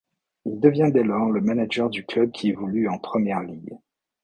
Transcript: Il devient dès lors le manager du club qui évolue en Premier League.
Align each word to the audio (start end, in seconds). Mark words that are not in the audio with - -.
Il 0.47 0.59
devient 0.59 0.89
dès 0.91 1.03
lors 1.03 1.29
le 1.29 1.41
manager 1.41 1.87
du 1.91 2.03
club 2.03 2.31
qui 2.31 2.49
évolue 2.49 2.89
en 2.89 2.97
Premier 2.97 3.35
League. 3.45 3.75